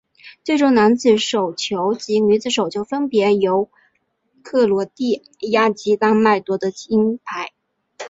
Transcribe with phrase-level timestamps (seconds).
[0.43, 3.69] 最终男子手球及女子手球分别由
[4.41, 7.51] 克罗地亚及丹麦夺得金牌。